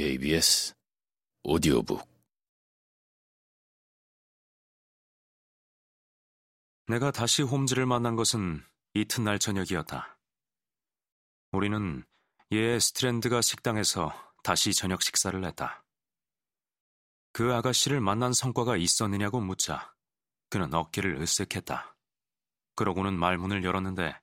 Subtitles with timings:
[0.00, 0.72] KBS
[1.42, 2.08] 오디오북
[6.86, 10.18] 내가 다시 홈즈를 만난 것은 이튿날 저녁이었다.
[11.52, 12.02] 우리는
[12.50, 15.84] 예 스트랜드가 식당에서 다시 저녁 식사를 했다.
[17.34, 19.94] 그 아가씨를 만난 성과가 있었느냐고 묻자
[20.48, 21.94] 그는 어깨를 으쓱했다.
[22.74, 24.18] 그러고는 말문을 열었는데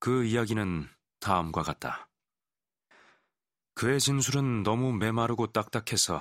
[0.00, 0.86] 그 이야기는
[1.20, 2.07] 다음과 같다.
[3.78, 6.20] 그의 진술은 너무 메마르고 딱딱해서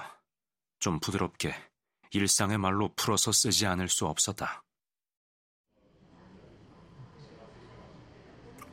[0.77, 1.55] 좀 부드럽게
[2.11, 4.61] 일상의 말로 풀어서 쓰지 않을 수 없었다.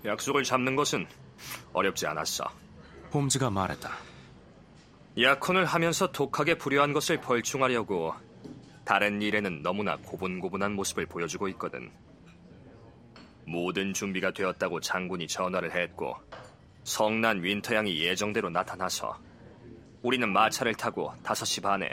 [0.04, 1.08] 약속을 잡는 것은
[1.72, 2.44] 어렵지 않았어.
[3.14, 3.90] 홈즈가 말했다.
[5.18, 8.14] 약혼을 하면서 독하게 불효한 것을 벌충하려고
[8.84, 11.90] 다른 일에는 너무나 고분고분한 모습을 보여주고 있거든.
[13.46, 16.18] 모든 준비가 되었다고 장군이 전화를 했고
[16.84, 19.18] 성난 윈터양이 예정대로 나타나서
[20.02, 21.91] 우리는 마차를 타고 5시 반에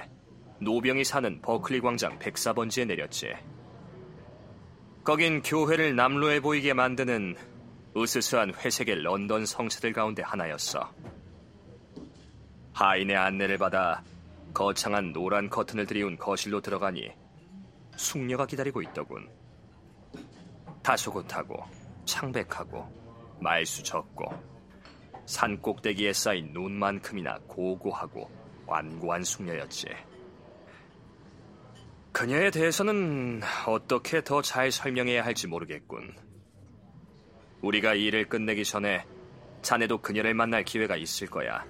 [0.59, 3.33] 노병이 사는 버클리 광장 104번지에 내렸지.
[5.03, 7.35] 거긴 교회를 남로해 보이게 만드는
[7.97, 10.93] 으스스한 회색의 런던 성체들 가운데 하나였어.
[12.73, 14.03] 하인의 안내를 받아
[14.53, 17.09] 거창한 노란 커튼을 들이운 거실로 들어가니
[17.95, 19.29] 숙녀가 기다리고 있더군.
[20.83, 21.63] 다소곳하고
[22.05, 24.51] 창백하고 말수 적고
[25.31, 28.29] 산 꼭대기에 쌓인 눈만큼이나 고고하고
[28.67, 29.87] 완고한 숙녀였지.
[32.11, 36.13] 그녀에 대해서는 어떻게 더 잘 설명해야 할지 모르겠군.
[37.61, 39.05] 우리가 일을 끝내기 전에
[39.61, 41.65] 자네도 그녀를 만날 기회가 있을 거야.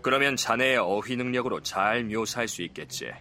[0.00, 3.12] 그러면 자네의 어휘 능력으로 잘 묘사할 수 있겠지.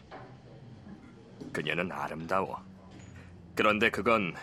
[1.51, 2.63] 그녀는 아름다워.
[3.55, 4.33] 그런데 그건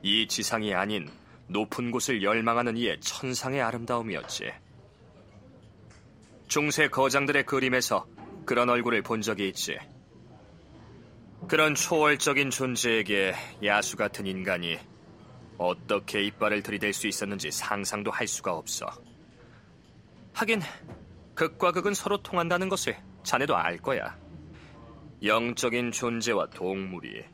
[0.00, 1.10] 이 지상이 아닌
[1.46, 4.52] 높은 곳을 열망하는 이의 천상의 아름다움이었지.
[6.48, 8.06] 중세 거장들의 그림에서
[8.44, 9.78] 그런 얼굴을 본 적이 있지.
[11.48, 13.34] 그런 초월적인 존재에게
[13.64, 14.78] 야수 같은 인간이
[15.58, 18.86] 어떻게 이빨을 들이댈 수 있었는지 상상도 할 수가 없어.
[20.32, 20.62] 하긴
[21.34, 24.16] 극과 극은 서로 통한다는 것을 자네도 알 거야.
[25.22, 27.24] 영적인 존재와 동물이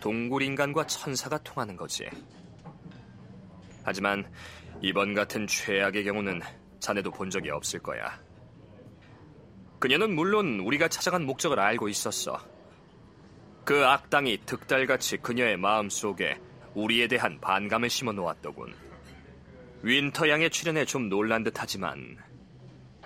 [0.00, 2.08] 동굴 인간과 천사가 통하는 거지.
[3.82, 4.30] 하지만
[4.80, 6.40] 이번 같은 최악의 경우는
[6.80, 8.20] 자네도 본 적이 없을 거야.
[9.78, 12.38] 그녀는 물론 우리가 찾아간 목적을 알고 있었어.
[13.64, 16.40] 그 악당이 득달같이 그녀의 마음 속에
[16.74, 18.74] 우리에 대한 반감을 심어 놓았더군.
[19.82, 22.18] 윈터 양의 출현에 좀 놀란 듯 하지만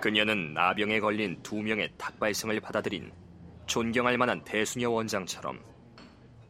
[0.00, 3.12] 그녀는 나병에 걸린 두 명의 탁발성을 받아들인
[3.66, 5.60] 존경할 만한 대수녀 원장처럼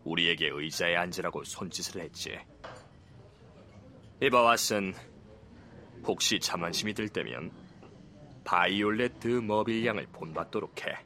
[0.05, 2.39] 우리에게 의자에 앉으라고 손짓을 했지.
[4.23, 4.95] 이봐 왓슨,
[6.07, 7.51] 혹시 자만심이 들 때면
[8.45, 11.05] 바이올렛 드 머빌 양을 본받도록 해.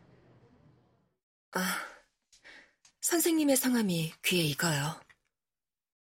[1.52, 1.78] 아,
[3.00, 5.00] 선생님의 성함이 귀에 익어요.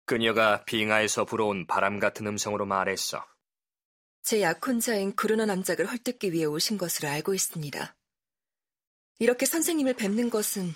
[0.05, 3.25] 그녀가 빙하에서 불어온 바람 같은 음성으로 말했어.
[4.23, 7.97] 제 약혼자인 그루너 남작을 헐뜯기 위해 오신 것으로 알고 있습니다.
[9.21, 10.75] 이렇게 선생님을 뵙는 것은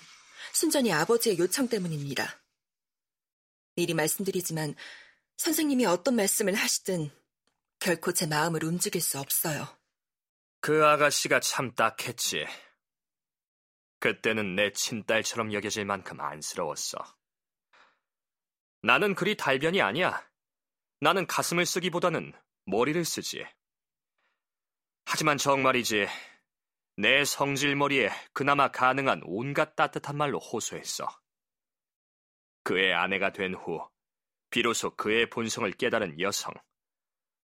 [0.53, 2.41] 순전히 아버지의 요청 때문입니다.
[3.75, 4.73] 미리 말씀드리지만
[5.37, 7.11] 선생님이 어떤 말씀을 하시든
[7.79, 9.67] 결코 제 마음을 움직일 수 없어요.
[10.61, 12.47] 그 아가씨가 참 딱했지.
[13.99, 16.97] 그때는 내 친딸처럼 여겨질 만큼 안쓰러웠어.
[18.81, 20.27] 나는 그리 달변이 아니야.
[20.99, 22.33] 나는 가슴을 쓰기보다는
[22.65, 23.45] 머리를 쓰지.
[25.05, 26.07] 하지만 정말이지,
[26.97, 31.07] 내 성질머리에 그나마 가능한 온갖 따뜻한 말로 호소했어.
[32.63, 33.87] 그의 아내가 된 후,
[34.49, 36.53] 비로소 그의 본성을 깨달은 여성.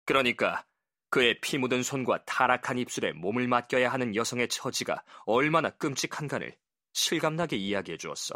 [0.06, 0.66] 그러니까
[1.10, 6.58] 그의 피 묻은 손과 타락한 입술에 몸을 맡겨야 하는 여성의 처지가 얼마나 끔찍한가를
[6.94, 8.36] 실감나게 이야기해 주었어.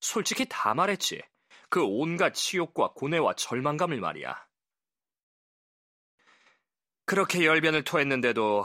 [0.00, 1.20] 솔직히 다 말했지.
[1.68, 4.46] 그 온갖 치욕과 고뇌와 절망감을 말이야.
[7.04, 8.64] 그렇게 열변을 토했는데도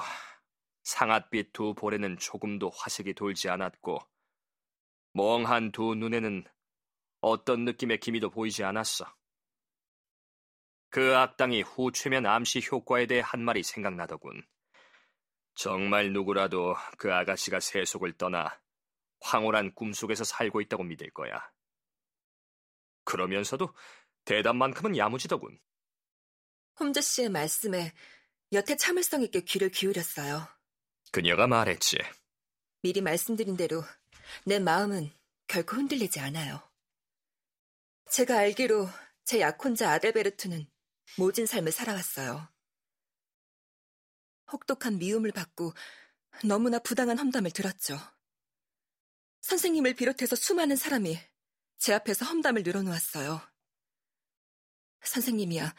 [0.84, 4.00] 상앗빛 두 볼에는 조금도 화색이 돌지 않았고
[5.14, 6.44] 멍한 두 눈에는
[7.24, 9.06] 어떤 느낌의 기미도 보이지 않았어.
[10.90, 14.46] 그 악당이 후최면 암시 효과에 대해 한 말이 생각나더군.
[15.56, 18.60] 정말 누구라도 그 아가씨가 세속을 떠나
[19.22, 21.50] 황홀한 꿈속에서 살고 있다고 믿을 거야.
[23.06, 23.74] 그러면서도
[24.26, 25.58] 대답만큼은 야무지더군.
[26.78, 27.94] 홈즈 씨의 말씀에
[28.52, 30.46] 여태 참을성 있게 귀를 기울였어요.
[31.14, 32.00] 그녀가 말했지.
[32.82, 33.82] 미리 말씀드린 대로
[34.46, 35.10] 내 마음은
[35.48, 36.73] 결코 흔들리지 않아요.
[38.12, 38.88] 제가 알기로
[39.24, 40.68] 제 약혼자 아델베르트는
[41.18, 42.48] 모진 삶을 살아왔어요.
[44.52, 45.74] 혹독한 미움을 받고
[46.46, 47.98] 너무나 부당한 험담을 들었죠.
[49.42, 51.18] 선생님을 비롯해서 수많은 사람이
[51.78, 53.42] 제 앞에서 험담을 늘어놓았어요.
[55.04, 55.76] 선생님이야,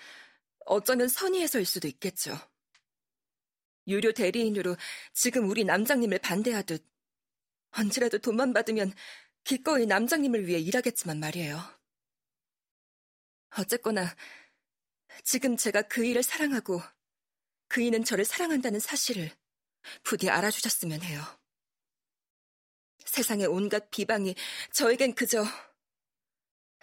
[0.67, 2.39] 어쩌면 선의해서일 수도 있겠죠.
[3.87, 4.77] 유료 대리인으로
[5.13, 6.87] 지금 우리 남장님을 반대하듯
[7.71, 8.93] 언제라도 돈만 받으면
[9.45, 11.84] 기꺼이 남장님을 위해 일하겠지만 말이에요.
[13.59, 14.15] 어쨌거나
[15.23, 16.81] 지금 제가 그 일을 사랑하고
[17.69, 19.31] 그 이는 저를 사랑한다는 사실을
[20.03, 21.23] 부디 알아주셨으면 해요.
[23.05, 24.35] 세상의 온갖 비방이
[24.73, 25.45] 저에겐 그저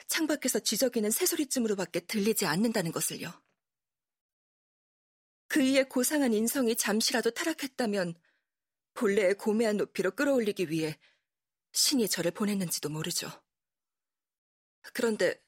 [0.08, 3.32] 창밖에서 쥐저기는 새소리쯤으로밖에 들리지 않는다는 것을요.
[5.48, 8.16] 그이의 고상한 인성이 잠시라도 타락했다면
[8.94, 10.98] 본래의 고매한 높이로 끌어올리기 위해
[11.74, 13.30] 신이 저를 보냈는지도 모르죠.
[14.94, 15.42] 그런데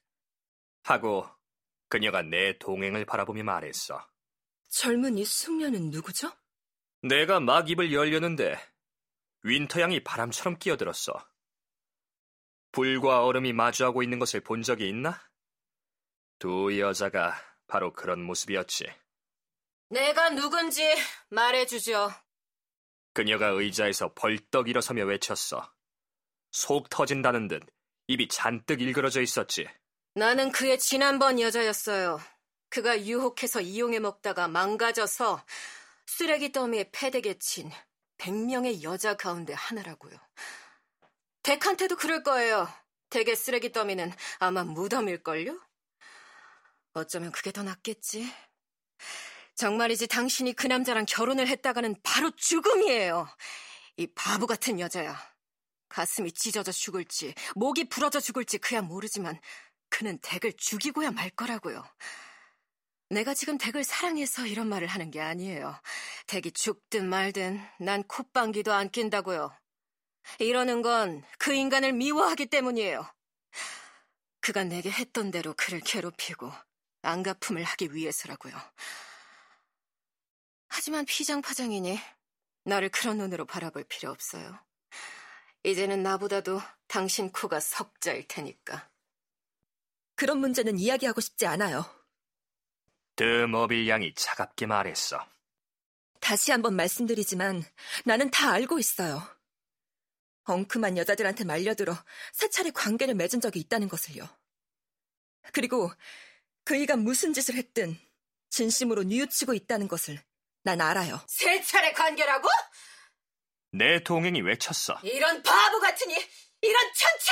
[0.84, 1.28] 하고
[1.88, 4.06] 그녀가 내 동행을 바라보며 말했어.
[4.68, 6.30] 젊은 이 숙녀는 누구죠?
[7.02, 8.58] 내가 막 입을 열려는데
[9.42, 11.12] 윈터양이 바람처럼 끼어들었어.
[12.72, 15.20] 불과 얼음이 마주하고 있는 것을 본 적이 있나?
[16.38, 17.34] 두 여자가
[17.66, 18.86] 바로 그런 모습이었지.
[19.90, 20.82] 내가 누군지
[21.28, 22.10] 말해주죠.
[23.12, 25.72] 그녀가 의자에서 벌떡 일어서며 외쳤어.
[26.50, 27.62] 속 터진다는 듯
[28.08, 29.68] 입이 잔뜩 일그러져 있었지.
[30.16, 32.20] 나는 그의 지난번 여자였어요.
[32.70, 35.44] 그가 유혹해서 이용해 먹다가 망가져서
[36.06, 37.70] 쓰레기 더미에 패대게 친
[38.18, 40.16] 100명의 여자 가운데 하나라고요.
[41.42, 42.68] 덱한테도 그럴 거예요.
[43.10, 45.60] 덱의 쓰레기 더미는 아마 무덤일걸요?
[46.94, 48.32] 어쩌면 그게 더 낫겠지.
[49.56, 53.28] 정말이지 당신이 그 남자랑 결혼을 했다가는 바로 죽음이에요.
[53.96, 55.16] 이 바보 같은 여자야.
[55.88, 59.40] 가슴이 찢어져 죽을지, 목이 부러져 죽을지 그야 모르지만
[59.96, 61.84] 그는 덱을 죽이고야 말 거라고요.
[63.10, 65.80] 내가 지금 덱을 사랑해서 이런 말을 하는 게 아니에요.
[66.26, 69.56] 덱이 죽든 말든 난 콧방귀도 안 낀다고요.
[70.40, 73.06] 이러는 건 그 인간을 미워하기 때문이에요.
[74.40, 76.50] 그가 내게 했던 대로 그를 괴롭히고
[77.02, 78.54] 안가품을 하기 위해서라고요.
[80.68, 82.00] 하지만 피장파장이니
[82.64, 84.58] 나를 그런 눈으로 바라볼 필요 없어요.
[85.62, 88.93] 이제는 나보다도 당신 코가 석자일 테니까.
[90.16, 91.84] 그런 문제는 이야기하고 싶지 않아요.
[93.16, 95.24] 드머빌 양이 차갑게 말했어.
[96.20, 97.64] 다시 한번 말씀드리지만
[98.04, 99.22] 나는 다 알고 있어요.
[100.44, 101.96] 엉큼한 여자들한테 말려들어
[102.32, 104.28] 세 차례 관계를 맺은 적이 있다는 것을요.
[105.52, 105.90] 그리고
[106.64, 107.98] 그이가 무슨 짓을 했든
[108.50, 110.22] 진심으로 뉘우치고 있다는 것을
[110.62, 111.20] 난 알아요.
[111.28, 112.48] 세 차례 관계라고?
[113.72, 114.98] 내 동행이 외쳤어.
[115.02, 116.14] 이런 바보 같으니!
[116.62, 117.30] 이런 천치!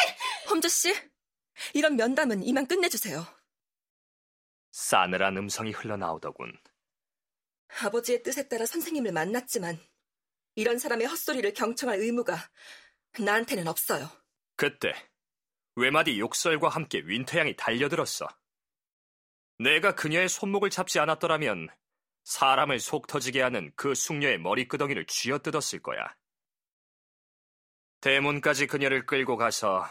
[0.50, 1.11] 험조 씨,
[1.74, 3.26] 이런 면담은 이만 끝내주세요.
[4.72, 6.58] 싸늘한 음성이 흘러나오더군.
[7.82, 9.78] 아버지의 뜻에 따라 선생님을 만났지만
[10.54, 12.36] 이런 사람의 헛소리를 경청할 의무가
[13.18, 14.10] 나한테는 없어요.
[14.56, 14.92] 그때
[15.74, 18.28] 외마디 욕설과 함께 윈터양이 달려들었어.
[19.58, 21.68] 내가 그녀의 손목을 잡지 않았더라면
[22.24, 26.14] 사람을 속 터지게 하는 그 숙녀의 머리끄덩이를 쥐어뜯었을 거야.
[28.00, 29.86] 대문까지 그녀를 끌고 가서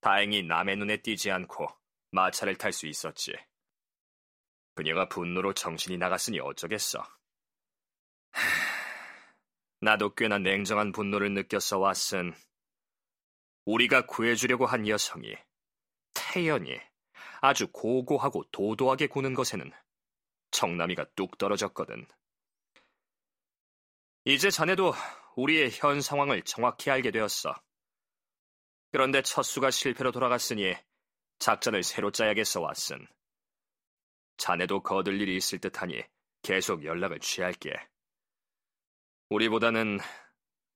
[0.00, 1.68] 다행히 남의 눈에 띄지 않고
[2.10, 3.32] 마차를 탈 수 있었지.
[4.74, 7.00] 그녀가 분노로 정신이 나갔으니 어쩌겠어.
[8.30, 8.68] 하...
[9.80, 12.34] 나도 꽤나 냉정한 분노를 느꼈어 왔은
[13.64, 15.36] 우리가 구해주려고 한 여성이
[16.14, 16.80] 태연이
[17.40, 19.70] 아주 고고하고 도도하게 구는 것에는
[20.50, 22.06] 청남이가 뚝 떨어졌거든.
[24.24, 24.94] 이제 자네도
[25.36, 27.54] 우리의 현 상황을 정확히 알게 되었어.
[28.90, 30.74] 그런데 첫 수가 실패로 돌아갔으니
[31.38, 33.06] 작전을 새로 짜야겠어, 왓슨.
[34.38, 36.02] 자네도 거들 일이 있을 듯하니
[36.42, 37.72] 계속 연락을 취할게.
[39.28, 39.98] 우리보다는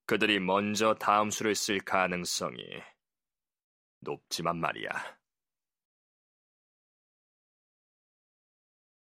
[0.05, 2.63] 그들이 먼저 다음 수를 쓸 가능성이
[4.01, 4.89] 높지만 말이야.